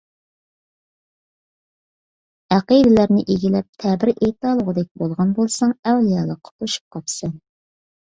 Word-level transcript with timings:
ئەقىدىلەرنى 2.55 3.23
ئىگىلەپ، 3.33 3.67
تەبىر 3.83 4.11
ئېيتالىغۇدەك 4.13 4.89
بولغان 5.03 5.35
بولساڭ، 5.41 5.75
ئەۋلىيالىققا 5.91 6.55
توشۇپ 6.63 6.97
قاپسەن. 6.97 7.37